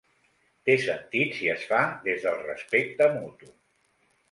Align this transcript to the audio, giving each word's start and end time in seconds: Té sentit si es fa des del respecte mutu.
Té 0.69 0.75
sentit 0.85 1.35
si 1.41 1.51
es 1.57 1.67
fa 1.73 1.83
des 2.09 2.25
del 2.29 2.41
respecte 2.49 3.13
mutu. 3.21 3.55